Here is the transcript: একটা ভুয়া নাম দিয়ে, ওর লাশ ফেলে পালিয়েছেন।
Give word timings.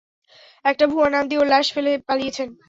একটা 0.65 0.85
ভুয়া 0.87 1.09
নাম 1.09 1.23
দিয়ে, 1.27 1.39
ওর 1.39 1.47
লাশ 1.47 1.67
ফেলে 1.73 1.91
পালিয়েছেন। 2.07 2.49